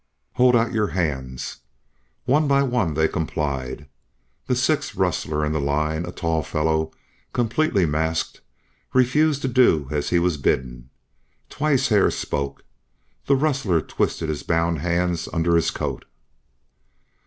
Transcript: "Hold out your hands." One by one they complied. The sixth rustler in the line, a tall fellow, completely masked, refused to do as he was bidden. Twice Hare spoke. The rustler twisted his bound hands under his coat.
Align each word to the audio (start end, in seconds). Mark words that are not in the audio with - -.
"Hold 0.33 0.55
out 0.55 0.71
your 0.73 0.87
hands." 0.97 1.57
One 2.25 2.47
by 2.47 2.63
one 2.63 2.95
they 2.95 3.07
complied. 3.07 3.85
The 4.47 4.55
sixth 4.55 4.95
rustler 4.95 5.45
in 5.45 5.51
the 5.51 5.59
line, 5.61 6.07
a 6.07 6.11
tall 6.11 6.41
fellow, 6.41 6.89
completely 7.33 7.85
masked, 7.85 8.41
refused 8.95 9.43
to 9.43 9.47
do 9.47 9.87
as 9.91 10.09
he 10.09 10.17
was 10.17 10.37
bidden. 10.37 10.89
Twice 11.51 11.89
Hare 11.89 12.09
spoke. 12.09 12.65
The 13.27 13.35
rustler 13.35 13.79
twisted 13.79 14.27
his 14.29 14.41
bound 14.41 14.79
hands 14.79 15.29
under 15.31 15.55
his 15.55 15.69
coat. 15.69 16.05